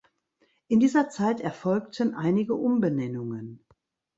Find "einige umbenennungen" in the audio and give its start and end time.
2.15-3.63